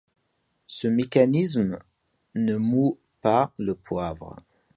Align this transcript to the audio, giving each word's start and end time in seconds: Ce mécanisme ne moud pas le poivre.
Ce 0.65 0.87
mécanisme 0.87 1.77
ne 2.33 2.55
moud 2.57 2.97
pas 3.21 3.53
le 3.59 3.75
poivre. 3.75 4.35